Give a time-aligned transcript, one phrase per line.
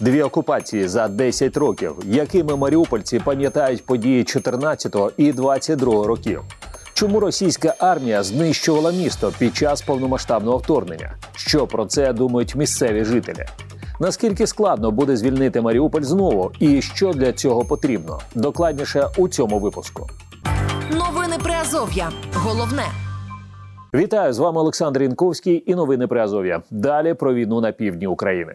[0.00, 6.42] Дві окупації за 10 років, якими маріупольці пам'ятають події 14 і 22 років.
[6.94, 11.14] Чому російська армія знищувала місто під час повномасштабного вторгнення?
[11.34, 13.46] Що про це думають місцеві жителі?
[14.00, 18.20] Наскільки складно буде звільнити Маріуполь знову, і що для цього потрібно?
[18.34, 20.08] Докладніше у цьому випуску.
[20.90, 22.10] Новини Приазов'я.
[22.34, 22.84] Головне.
[23.94, 26.62] Вітаю з вами Олександр Інковський і новини Приазов'я.
[26.70, 28.54] Далі про війну на півдні України.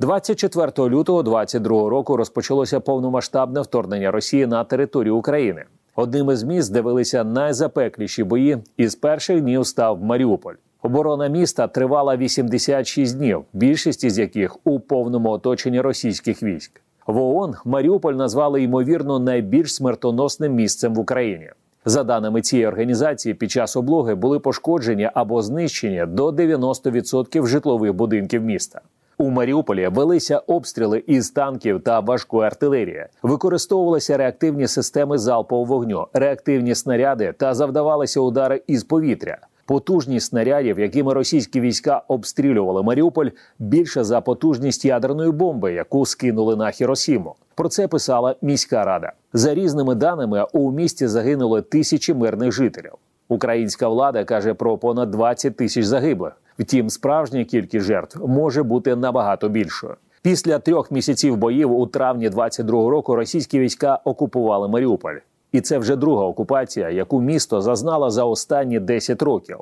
[0.00, 5.64] 24 лютого 2022 року розпочалося повномасштабне вторгнення Росії на територію України.
[5.96, 10.54] Одним із міст, де велися найзапекліші бої, із перших днів став Маріуполь.
[10.82, 16.80] Оборона міста тривала 86 днів, більшість із яких у повному оточенні російських військ.
[17.06, 21.50] В ООН Маріуполь назвали ймовірно найбільш смертоносним місцем в Україні.
[21.84, 28.42] За даними цієї організації, під час облоги були пошкоджені або знищені до 90% житлових будинків
[28.42, 28.80] міста.
[29.20, 33.06] У Маріуполі велися обстріли із танків та важкої артилерії.
[33.22, 39.38] Використовувалися реактивні системи залпового вогню, реактивні снаряди та завдавалися удари із повітря.
[39.66, 46.70] Потужність снарядів, якими російські війська обстрілювали Маріуполь, більше за потужність ядерної бомби, яку скинули на
[46.70, 47.34] Хіросіму.
[47.54, 49.12] Про це писала міська рада.
[49.32, 52.92] За різними даними у місті загинули тисячі мирних жителів.
[53.28, 56.32] Українська влада каже про понад 20 тисяч загиблих.
[56.60, 59.94] Втім, справжня кількість жертв може бути набагато більшою.
[60.22, 65.14] Після трьох місяців боїв у травні 22-го року російські війська окупували Маріуполь,
[65.52, 69.58] і це вже друга окупація, яку місто зазнало за останні 10 років.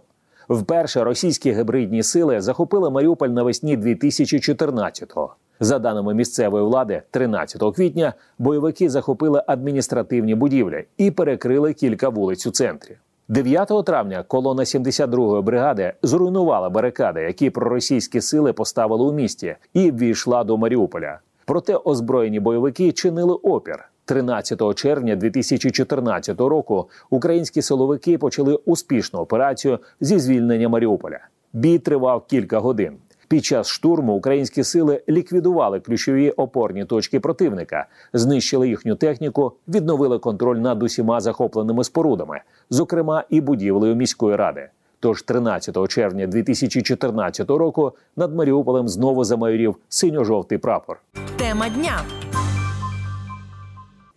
[0.48, 5.34] Вперше російські гибридні сили захопили Маріуполь навесні 2014-го.
[5.60, 12.50] За даними місцевої влади, 13 квітня бойовики захопили адміністративні будівлі і перекрили кілька вулиць у
[12.50, 12.96] центрі.
[13.30, 20.44] 9 травня колона 72-ї бригади зруйнувала барикади, які проросійські сили поставили у місті, і ввійшла
[20.44, 21.18] до Маріуполя.
[21.44, 23.88] Проте озброєні бойовики чинили опір.
[24.04, 31.18] 13 червня 2014 року українські силовики почали успішну операцію зі звільнення Маріуполя.
[31.52, 32.96] Бій тривав кілька годин.
[33.28, 40.56] Під час штурму українські сили ліквідували ключові опорні точки противника, знищили їхню техніку, відновили контроль
[40.56, 42.40] над усіма захопленими спорудами,
[42.70, 44.68] зокрема і будівлею міської ради.
[45.00, 51.00] Тож 13 червня 2014 року над Маріуполем знову замайорів синьо-жовтий прапор.
[51.36, 52.00] Тема дня.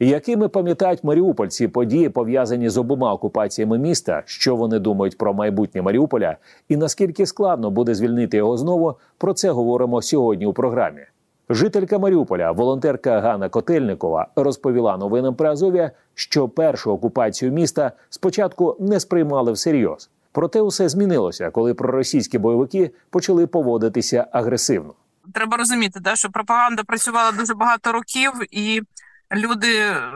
[0.03, 6.37] Якими пам'ятають маріупольці події пов'язані з обома окупаціями міста, що вони думають про майбутнє Маріуполя,
[6.69, 8.95] і наскільки складно буде звільнити його знову?
[9.17, 11.01] Про це говоримо сьогодні у програмі.
[11.49, 18.99] Жителька Маріуполя, волонтерка Ганна Котельникова, розповіла новинам при Азові, що першу окупацію міста спочатку не
[18.99, 20.09] сприймали всерйоз.
[20.31, 24.93] Проте усе змінилося, коли проросійські бойовики почали поводитися агресивно.
[25.33, 28.81] Треба розуміти, да, що пропаганда працювала дуже багато років і
[29.31, 30.11] люди е,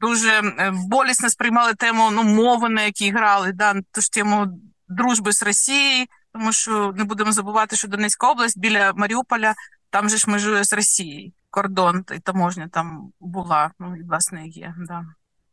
[0.00, 4.46] дуже е, болісно сприймали тему ну, мови, на якій грали, да, тож тему
[4.88, 9.54] дружби з Росією, тому що не будемо забувати, що Донецька область біля Маріуполя,
[9.90, 11.32] там же ж межує з Росією.
[11.50, 14.74] Кордон і таможня там була, ну і власне є.
[14.78, 15.04] Да.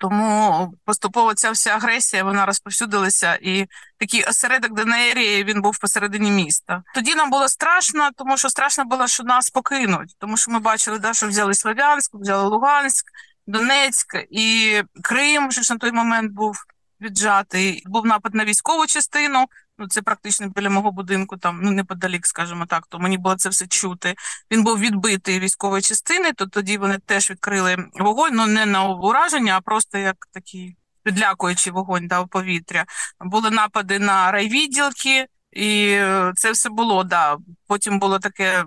[0.02, 3.66] Тому поступово ця вся агресія вона розповсюдилася, і
[3.98, 6.84] такий осередок Денерії він був посередині міста.
[6.96, 11.00] Тоді нам було страшно, тому що страшно було, що нас покинуть, тому що ми бачили,
[11.00, 13.06] да, що взяли Слов'янськ, взяли Луганськ,
[13.48, 15.48] Донецьк і Крим.
[15.48, 16.56] Вже ж на той момент був
[17.02, 17.84] віджатий.
[17.86, 19.46] Був напад на військову частину.
[19.82, 22.88] Ну, це практично біля мого будинку, там ну неподалік, скажімо так.
[22.88, 24.16] То мені було це все чути.
[24.52, 26.34] Він був відбитий військової частини.
[26.34, 28.36] То тоді вони теж відкрили вогонь.
[28.36, 32.86] Ну не на ураження, а просто як такий підлякуючий вогонь да, повітря.
[33.20, 36.00] Були напади на райвідділки, і
[36.36, 37.04] це все було.
[37.04, 37.38] Да.
[37.68, 38.66] Потім було таке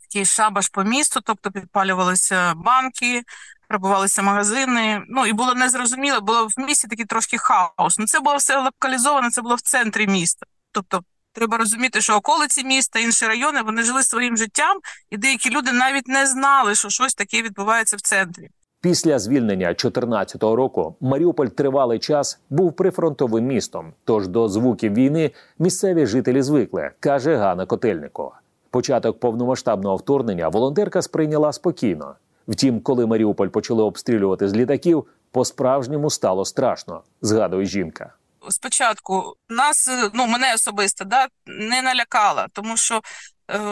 [0.00, 3.22] такий шабаш по місту, тобто підпалювалися банки.
[3.68, 7.98] Пробувалися магазини, ну і було незрозуміло, було в місті такий трошки хаос.
[7.98, 10.46] Ну це було все локалізовано, це було в центрі міста.
[10.74, 11.00] Тобто
[11.32, 14.78] треба розуміти, що околиці міста, інші райони вони жили своїм життям,
[15.10, 18.50] і деякі люди навіть не знали, що щось таке відбувається в центрі.
[18.80, 23.92] Після звільнення 2014 року Маріуполь тривалий час був прифронтовим містом.
[24.04, 28.40] Тож до звуків війни місцеві жителі звикли, каже Ганна Котельникова.
[28.70, 32.14] Початок повномасштабного вторгнення волонтерка сприйняла спокійно.
[32.48, 38.14] Втім, коли Маріуполь почали обстрілювати з літаків, по-справжньому стало страшно, згадує жінка.
[38.50, 43.00] Спочатку нас, ну мене особисто, да не налякало, тому що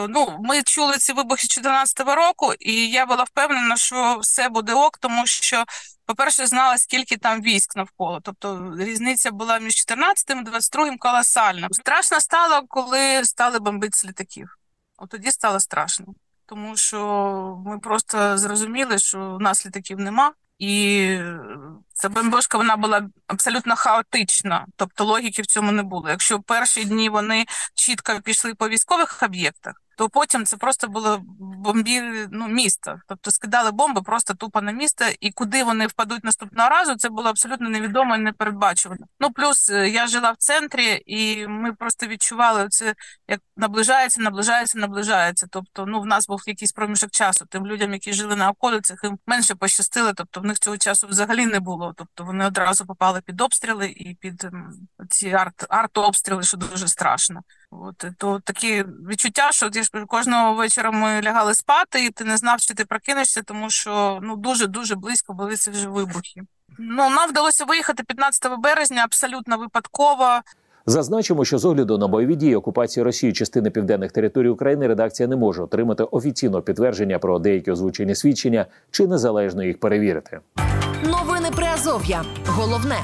[0.09, 4.99] ну ми чули ці вибухи 2014 року, і я була впевнена, що все буде ок,
[4.99, 5.65] тому що,
[6.07, 8.21] по-перше, знала, скільки там військ навколо.
[8.23, 11.69] Тобто різниця була між 14 і 22 колосальна.
[11.71, 14.59] Страшно стало, коли стали бомбити з літаків.
[14.97, 16.15] От тоді стало страшно
[16.53, 21.19] тому що ми просто зрозуміли, що у нас літаків нема, і
[22.03, 26.09] ця бомбежка вона була абсолютно хаотична, тобто логіки в цьому не було.
[26.09, 27.45] Якщо перші дні вони
[27.75, 33.01] чітко пішли по військових об'єктах, то потім це просто було бомбі ну, міста.
[33.09, 37.29] Тобто скидали бомби просто тупо на місто, і куди вони впадуть наступного разу, це було
[37.29, 39.07] абсолютно невідомо і непередбачувано.
[39.21, 42.95] Ну плюс е, я жила в центрі, і ми просто відчували це,
[43.29, 45.47] як наближається, наближається, наближається.
[45.51, 47.47] Тобто, ну в нас був якийсь проміжок часу.
[47.49, 50.13] Тим людям, які жили на околицях, їм менше пощастили.
[50.17, 51.92] Тобто в них цього часу взагалі не було.
[51.97, 54.47] Тобто вони одразу попали під обстріли і під
[55.09, 57.41] ці арт арт-обстріли, що дуже страшно.
[57.71, 62.37] От то такі відчуття, що ти ж кожного вечора ми лягали спати, і ти не
[62.37, 66.43] знав, чи ти прокинешся, тому що ну дуже дуже близько були ці вже вибухи.
[66.79, 70.41] Ну нам вдалося виїхати 15 березня, абсолютно випадково.
[70.87, 75.37] Зазначимо, що з огляду на бойові дії окупації Росії частини південних територій України редакція не
[75.37, 80.41] може отримати офіційного підтвердження про деякі озвучені свідчення чи незалежно їх перевірити.
[81.05, 81.49] Новини
[81.83, 82.25] Приазов'я.
[82.47, 82.97] Головне.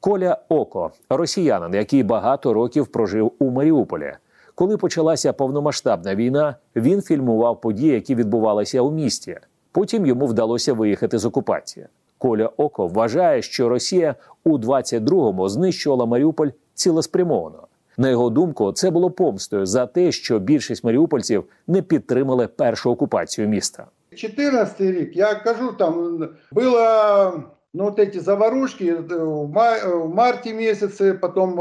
[0.00, 4.12] Коля Око, росіянин, який багато років прожив у Маріуполі.
[4.54, 9.38] Коли почалася повномасштабна війна, він фільмував події, які відбувалися у місті.
[9.72, 11.86] Потім йому вдалося виїхати з окупації.
[12.18, 14.14] Коля Око вважає, що Росія
[14.44, 17.66] у 22-му знищувала Маріуполь цілеспрямовано.
[17.96, 23.48] На його думку, це було помстою за те, що більшість маріупольців не підтримали першу окупацію
[23.48, 23.86] міста.
[24.16, 27.32] 14 рік, я кажу, там було
[27.72, 31.56] ну, вот эти заварушки в, май, в марте месяце, потом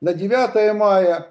[0.00, 1.26] на 9 мая,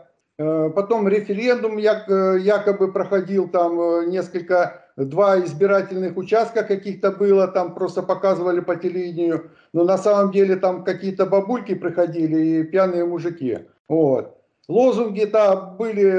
[0.75, 8.75] потом референдум якобы проходил, там несколько, два избирательных участка каких-то было, там просто показывали по
[8.75, 13.59] телевидению, но на самом деле там какие-то бабульки приходили и пьяные мужики.
[13.87, 14.35] Вот.
[14.67, 16.11] Лозунги-то были,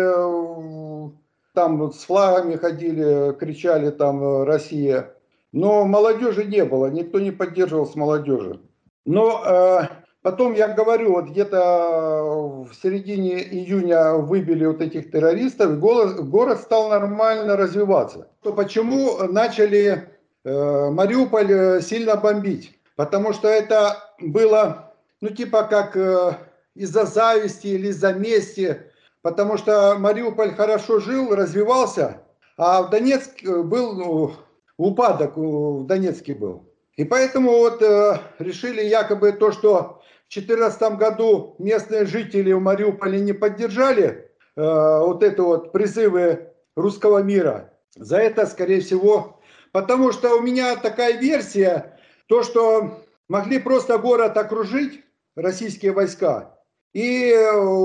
[1.55, 5.15] там с флагами ходили, кричали там «Россия».
[5.53, 8.61] Но молодежи не было, никто не поддерживал с молодежи.
[9.05, 9.81] Но э,
[10.23, 16.91] потом, я говорю, вот где-то в середине июня выбили вот этих террористов, и город, стал
[16.91, 18.29] нормально развиваться.
[18.43, 20.09] То почему начали
[20.45, 22.79] э, Мариуполь сильно бомбить?
[22.95, 26.35] Потому что это было, ну типа как э,
[26.75, 28.83] из-за зависти или из-за мести,
[29.23, 32.23] потому что Мариуполь хорошо жил, развивался,
[32.57, 33.95] а в Донецк был...
[33.95, 34.33] Ну,
[34.81, 36.73] упадок в Донецке был.
[36.97, 43.21] И поэтому вот э, решили якобы то, что в 2014 году местные жители в Мариуполе
[43.21, 44.21] не поддержали э,
[44.57, 47.75] вот это вот призывы русского мира.
[47.95, 49.41] За это, скорее всего,
[49.73, 55.05] потому что у меня такая версия, то, что могли просто город окружить,
[55.37, 56.59] российские войска,
[56.93, 57.35] и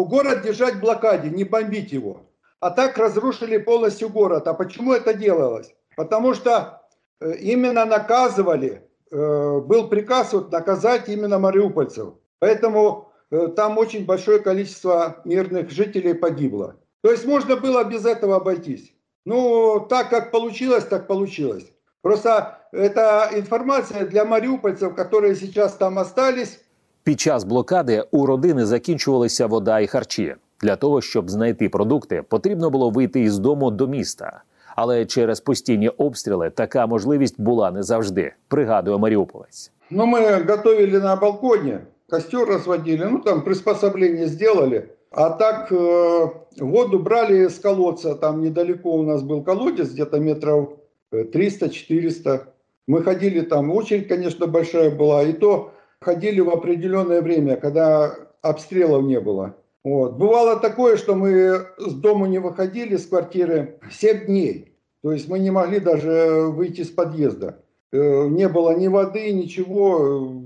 [0.07, 2.23] город держать в блокаде, не бомбить его.
[2.59, 4.47] А так разрушили полностью город.
[4.47, 5.73] А почему это делалось?
[5.95, 6.81] Потому что
[7.21, 8.81] именно наказывали,
[9.11, 12.15] был приказ вот наказать именно мариупольцев.
[12.39, 13.11] Поэтому
[13.55, 16.75] там очень большое количество мирных жителей погибло.
[17.01, 18.93] То есть можно было без этого обойтись.
[19.25, 21.71] Ну, так как получилось, так получилось.
[22.01, 26.59] Просто это информация для мариупольцев, которые сейчас там остались.
[27.04, 30.34] Під час блокади у родини закінчувалися вода і харчі.
[30.60, 34.42] Для того щоб знайти продукти, потрібно було вийти із дому до міста.
[34.76, 38.32] Але через постійні обстріли така можливість була не завжди.
[38.48, 39.72] Пригадує Маріуполець.
[39.90, 41.78] Ну, ми готували на балконі,
[42.10, 44.82] костер розводили, ну там приспособлення зробили.
[45.10, 46.28] А так э,
[46.60, 50.78] воду брали с колодца, там недалеко у нас был колодец, где-то метров
[51.12, 52.46] 300-400.
[52.86, 59.03] Мы ходили там, очередь, конечно, большая была, и то ходили в определенное время, когда обстрелов
[59.03, 59.55] не было.
[59.83, 60.17] Вот.
[60.17, 64.77] Бывало такое, что мы с дома не выходили, с квартиры 7 дней.
[65.03, 67.63] То есть мы не могли даже выйти с подъезда.
[67.91, 70.41] Не было ни воды, ничего.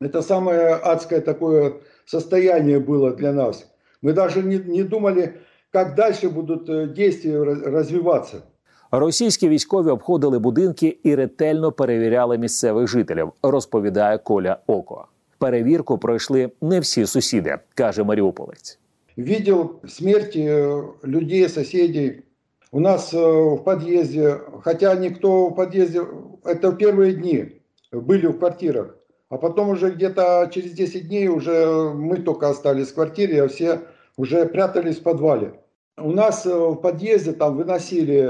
[0.00, 1.74] Это самое адское такое
[2.04, 3.66] состояние было для нас.
[4.02, 8.44] Мы даже не, не думали, как дальше будут действия развиваться.
[8.91, 15.07] Російські військові обходили будинки і ретельно перевіряли місцевих жителів, розповідає Коля Око.
[15.37, 18.79] Перевірку пройшли не всі сусіди, каже Маріуполець.
[19.17, 20.73] Видел смерти
[21.03, 22.23] людей, соседей.
[22.71, 26.01] У нас в подъезде, хотя никто в подъезде,
[26.43, 27.61] это в первые дни
[27.91, 28.97] были в квартирах.
[29.29, 33.81] А потом уже где-то через 10 дней уже мы только остались в квартире, а все
[34.17, 35.53] уже прятались в подвале.
[36.02, 38.22] У нас в подъезде там выносили,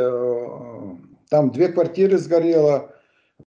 [1.29, 2.91] там две квартиры сгорело.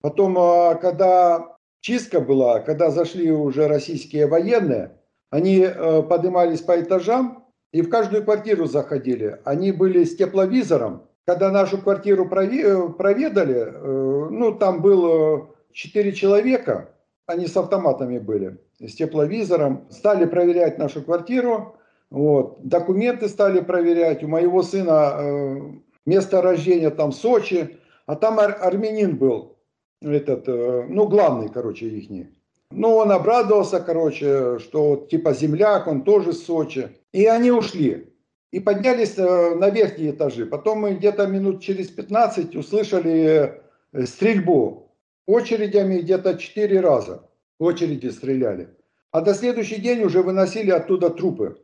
[0.02, 0.36] Потом,
[0.80, 4.98] когда чистка была, когда зашли уже российские военные,
[5.30, 5.68] они
[6.10, 9.40] поднимались по этажам и в каждую квартиру заходили.
[9.46, 16.90] Они были с тепловизором, когда нашу квартиру проведали, ну, там было четыре человека,
[17.26, 21.78] они с автоматами были, с тепловизором, стали проверять нашу квартиру,
[22.14, 29.18] вот, документы стали проверять, у моего сына место рождения там Сочи, а там ар армянин
[29.18, 29.58] был,
[30.02, 32.30] этот, ну, главный, короче, ихний.
[32.76, 36.90] Ну, он обрадовался, короче, что типа земляк, он тоже Сочи.
[37.12, 38.14] И они ушли.
[38.52, 40.46] И поднялись э, на верхние этажи.
[40.46, 44.92] Потом мы где-то минут через 15 услышали э, стрельбу.
[45.28, 47.30] Очередями где-то 4 раза.
[47.60, 48.70] Очереди стреляли.
[49.12, 51.58] А до следующий день уже выносили оттуда трупы.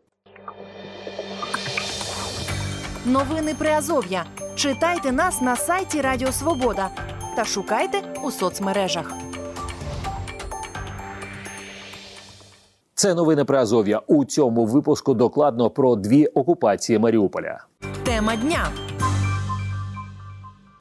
[3.10, 4.26] Новини Приазов'я.
[4.56, 6.90] Читайте нас на сайті Радіо Свобода
[7.36, 9.14] та шукайте у соцмережах.
[12.96, 14.02] Це новини Приазов'я.
[14.08, 17.66] У цьому випуску докладно про дві окупації Маріуполя.
[18.04, 18.68] Тема дня.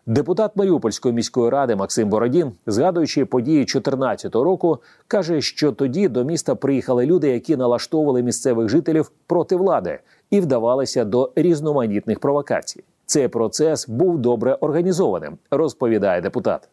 [0.09, 6.55] Депутат Маріупольської міської ради Максим Бородін, згадуючи події 2014 року, каже, що тоді до міста
[6.55, 9.99] приїхали люди, які налаштовували місцевих жителів проти влади
[10.31, 12.85] і вдавалися до різноманітних провокацій.
[13.07, 16.69] Цей процес був добре організованим, розповідає депутат.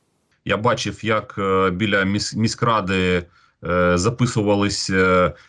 [0.46, 2.04] Я бачив, як е, біля
[2.36, 3.24] міськради
[3.70, 4.92] Е, записувались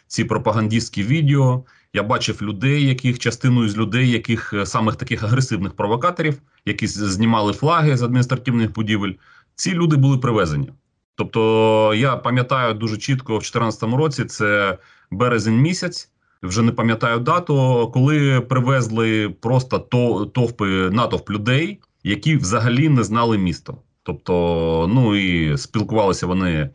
[0.07, 1.65] ці пропагандистські відео.
[1.93, 7.53] Я бачив людей, яких частиною з людей, яких е, самих таких агресивних провокаторів, які знімали
[7.53, 9.13] флаги з адміністративних будівель.
[9.55, 10.73] Ці люди були привезені.
[11.15, 14.79] Тобто, я пам'ятаю дуже чітко в 2014 році це
[15.11, 16.11] березень місяць.
[16.43, 19.79] Вже не пам'ятаю дату, коли привезли просто
[20.35, 23.79] товпи натовп людей, які взагалі не знали місто.
[24.03, 26.71] Тобто, ну і спілкувалися вони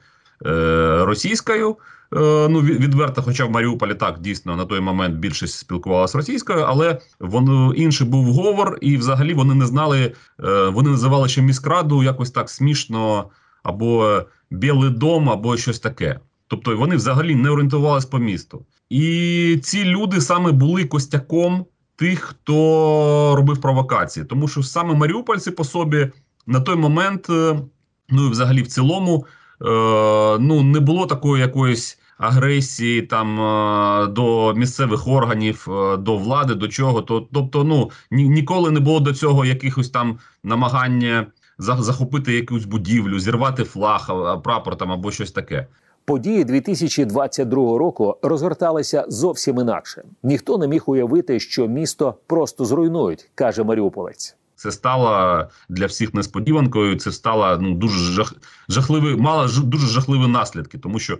[0.46, 1.77] Е, російською.
[2.15, 7.00] Е, ну, відверто, хоча в Маріуполі так дійсно на той момент більшість спілкувалася російською, але
[7.20, 10.13] воно інший був говор, і взагалі вони не знали.
[10.44, 13.30] Е, вони називали ще міськраду якось так смішно,
[13.63, 16.20] або Білий дом, або щось таке.
[16.48, 18.65] Тобто вони взагалі не орієнтувалися по місту.
[18.89, 21.65] І ці люди саме були костяком
[21.96, 26.12] тих, хто робив провокації, тому що саме Маріупольці по собі
[26.48, 27.25] на той момент,
[28.10, 29.25] ну і взагалі в цілому.
[29.62, 29.65] Е,
[30.39, 36.67] ну не було такої якоїсь агресії там е, до місцевих органів, е, до влади, до
[36.67, 37.01] чого.
[37.01, 41.25] То тобто, ну ні, ніколи не було до цього якихось там намагання
[41.59, 44.09] захопити якусь будівлю, зірвати флаг,
[44.43, 45.67] прапор там або щось таке.
[46.05, 50.03] Події 2022 року розгорталися зовсім інакше.
[50.23, 54.35] Ніхто не міг уявити, що місто просто зруйнують, каже Маріуполець.
[54.55, 56.95] Це стало для всіх несподіванкою.
[56.95, 58.33] Це стало ну дуже жах,
[58.69, 61.17] жахливий, мало дуже жахливі наслідки, тому що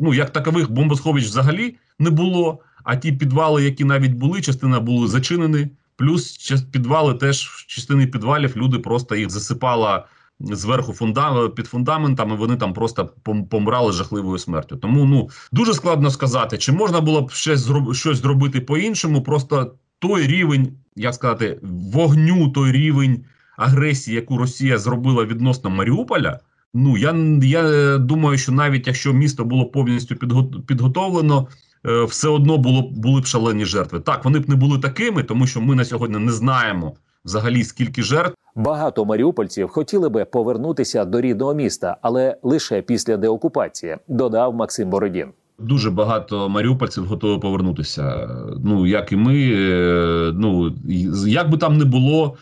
[0.00, 2.58] ну як такових бомбосховищ взагалі не було.
[2.84, 5.68] А ті підвали, які навіть були, частина були зачинені.
[5.96, 10.06] Плюс підвали теж частини підвалів люди просто їх засипала
[10.40, 12.36] зверху фундамент під фундаментами.
[12.36, 13.10] Вони там просто
[13.50, 14.76] помирали жахливою смертю.
[14.76, 19.22] Тому ну дуже складно сказати, чи можна було б щось щось зробити по іншому.
[19.22, 21.60] Просто той рівень, як сказати,
[21.92, 23.24] вогню, той рівень
[23.56, 26.40] агресії, яку Росія зробила відносно Маріуполя.
[26.78, 30.16] Ну я я думаю, що навіть якщо місто було повністю
[30.66, 31.46] підготовлено,
[31.86, 34.00] е, все одно було були б шалені жертви.
[34.00, 36.92] Так вони б не були такими, тому що ми на сьогодні не знаємо
[37.24, 38.34] взагалі скільки жертв.
[38.56, 45.28] Багато маріупольців хотіли би повернутися до рідного міста, але лише після деокупації, додав Максим Бородін.
[45.58, 48.28] Дуже багато маріупольців готові повернутися.
[48.64, 50.72] Ну як і ми, е, ну
[51.26, 52.36] як би там не було,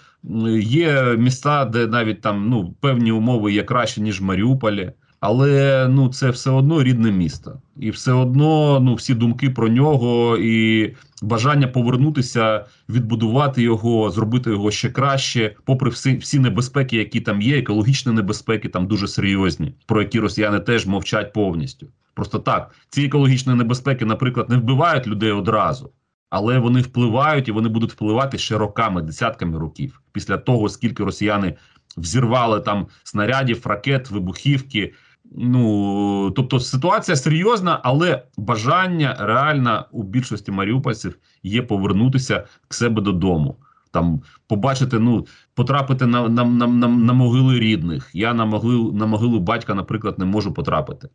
[0.60, 6.08] є міста, де навіть там ну певні умови є краще ніж в Маріуполі, але ну
[6.08, 11.68] це все одно рідне місто, і все одно ну всі думки про нього і бажання
[11.68, 18.12] повернутися, відбудувати його, зробити його ще краще, попри всі всі небезпеки, які там є, екологічні
[18.12, 21.86] небезпеки, там дуже серйозні, про які росіяни теж мовчать повністю.
[22.14, 22.74] Просто так.
[22.88, 25.90] Ці екологічні небезпеки, наприклад, не вбивають людей одразу,
[26.34, 31.54] але вони впливають і вони будуть впливати ще роками, десятками років після того, скільки росіяни
[31.96, 34.94] взірвали там снарядів, ракет, вибухівки.
[35.36, 43.56] Ну тобто ситуація серйозна, але бажання реально у більшості маріупольців є повернутися к себе додому.
[43.90, 48.10] Там побачити, ну потрапити на на, на, на, могили рідних.
[48.12, 51.08] Я на могилу на могилу батька, наприклад, не можу потрапити.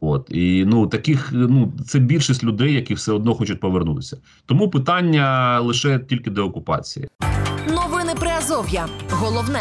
[0.00, 4.16] От і ну таких ну це більшість людей, які все одно хочуть повернутися.
[4.46, 7.08] Тому питання лише тільки деокупації.
[7.68, 8.86] Новини Приазов'я.
[9.10, 9.60] Головне.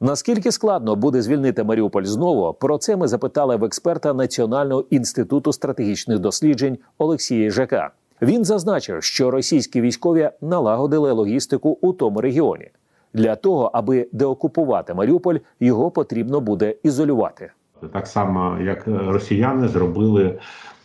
[0.00, 2.54] Наскільки складно буде звільнити Маріуполь знову?
[2.54, 7.90] Про це ми запитали в експерта Національного інституту стратегічних досліджень Олексія Жака.
[8.22, 12.70] Він зазначив, що російські військові налагодили логістику у тому регіоні.
[13.14, 17.50] Для того аби деокупувати Маріуполь, його потрібно буде ізолювати.
[17.92, 20.38] Так само, як росіяни зробили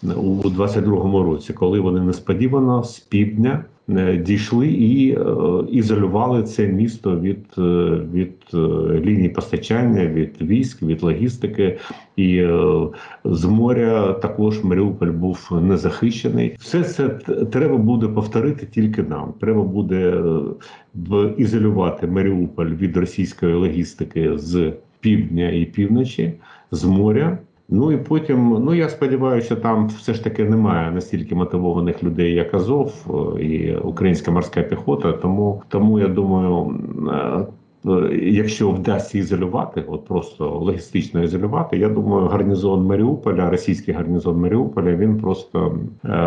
[0.03, 5.25] у 22-му році, коли вони несподівано з півдня е, дійшли і е,
[5.71, 7.61] ізолювали це місто від, е,
[8.13, 8.57] від е,
[8.99, 11.77] лінії постачання, від військ, від логістики.
[12.15, 12.59] І е,
[13.25, 16.55] з моря також Маріуполь був незахищений.
[16.59, 17.09] Все це
[17.51, 19.33] треба буде повторити тільки нам.
[19.39, 20.23] Треба буде
[21.11, 26.33] е, ізолювати Маріуполь від російської логістики з півдня і півночі,
[26.75, 27.37] з моря.
[27.69, 32.53] Ну і потім, ну я сподіваюся, там все ж таки немає настільки мотивованих людей, як
[32.53, 32.93] Азов
[33.37, 35.11] е, і українська морська піхота.
[35.11, 36.79] Тому, тому я думаю,
[37.09, 44.39] е, е, якщо вдасться ізолювати, от просто логістично ізолювати, я думаю, гарнізон Маріуполя, російський гарнізон
[44.39, 45.79] Маріуполя, він просто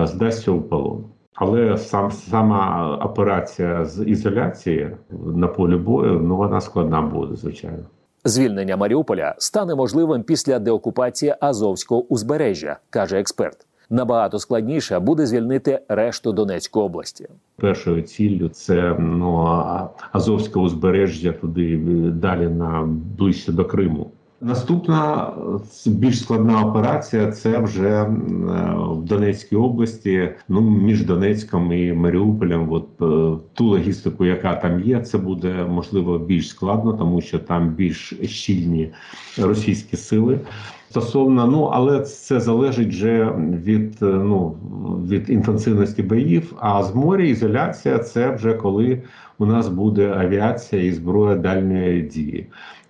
[0.05, 1.05] здасться у полон.
[1.35, 4.90] Але сам сама операція з ізоляції
[5.26, 7.85] на полі бою, ну вона складна буде, звичайно.
[8.29, 13.67] Звільнення Маріуполя стане можливим після деокупації Азовського узбережжя, каже експерт.
[13.91, 17.29] Набагато складніше буде звільнити решту Донецької області.
[17.57, 19.59] Першою ціллю це ну
[20.13, 24.11] Азовське узбережжя туди е, далі на ближче до Криму.
[24.40, 25.33] Наступна
[25.87, 28.09] е, більш складна операція це вже е,
[28.76, 30.30] в Донецькій області.
[30.49, 32.73] Ну між Донецьком і Маріуполем.
[32.73, 37.68] От е, ту логістику, яка там є, це буде можливо більш складно, тому що там
[37.68, 38.90] більш щільні
[39.38, 40.40] російські сили.
[40.90, 43.33] Стосовно, ну але це залежить вже
[43.64, 44.57] від ну
[45.09, 46.54] від інтенсивності боїв.
[46.61, 49.02] А з моря ізоляція це вже коли
[49.38, 52.47] у нас буде авіація і зброя дальньої дії.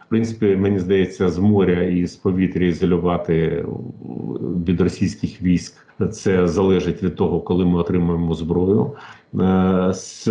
[0.08, 3.64] Принципі, мені здається, з моря і з повітря ізолювати
[4.66, 8.92] від російських військ це залежить від того, коли ми отримаємо зброю.
[9.40, 10.28] Е, З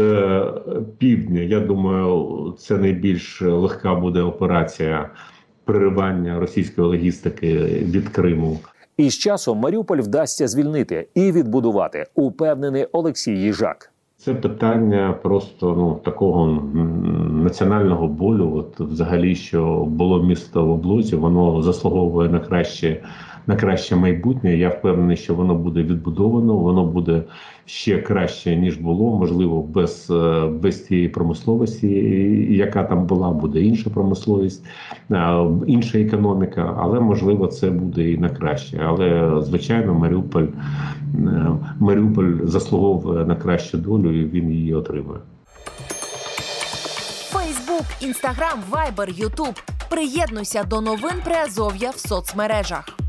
[0.98, 5.10] півдня, я думаю, це найбільш легка буде операція
[5.66, 8.60] переривання російської логістики від Криму.
[8.98, 13.92] І з часом Маріуполь вдасться звільнити і відбудувати, упевнений Олексій Їжак.
[14.20, 16.48] Це питання просто ну такого
[17.32, 18.54] національного болю.
[18.56, 23.04] От взагалі, що було місто в облозі, воно заслуговує на краще
[23.48, 24.58] на краще майбутнє.
[24.58, 27.24] Я впевнений, що воно буде відбудовано, воно буде
[27.66, 29.18] ще краще ніж було.
[29.18, 31.88] Можливо, без, е, без тієї промисловості,
[32.50, 34.66] яка там була, буде інша промисловість,
[35.12, 38.82] е, інша економіка, але можливо це буде і на краще.
[38.86, 40.48] Але звичайно, Маріуполь
[41.16, 41.48] е,
[41.80, 45.20] Маріуполь заслуговує на кращу долю, і він її отримує.
[47.32, 49.54] Фейсбук, Інстаграм, Вайбер, Ютуб.
[49.90, 53.07] Приєднуйся до новин Приазов'я в соцмережах.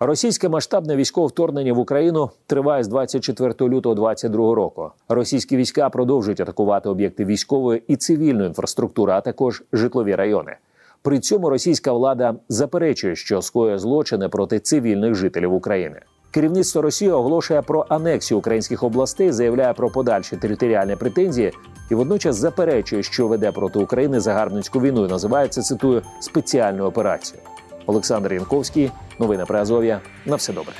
[0.00, 4.90] Російське масштабне військове вторгнення в Україну триває з 24 лютого 2022 року.
[5.08, 10.56] Російські війська продовжують атакувати об'єкти військової і цивільної інфраструктури, а також житлові райони.
[11.02, 16.00] При цьому російська влада заперечує, що скоює злочини проти цивільних жителів України.
[16.30, 21.52] Керівництво Росії оголошує про анексію українських областей, заявляє про подальші територіальні претензії
[21.90, 27.40] і водночас заперечує, що веде проти України загарбницьку війну і називає це цитую спеціальну операцію.
[27.86, 30.00] Олександр Янковський, новини про Азов'я.
[30.26, 30.74] На все добре.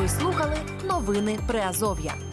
[0.00, 0.56] Ви слухали
[0.88, 2.25] новини Приазов'я.